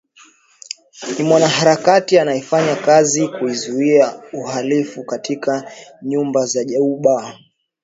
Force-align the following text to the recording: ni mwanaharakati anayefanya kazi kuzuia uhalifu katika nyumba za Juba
ni 1.17 1.23
mwanaharakati 1.25 2.19
anayefanya 2.19 2.75
kazi 2.75 3.27
kuzuia 3.27 4.23
uhalifu 4.33 5.03
katika 5.03 5.71
nyumba 6.01 6.45
za 6.45 6.63
Juba 6.63 7.37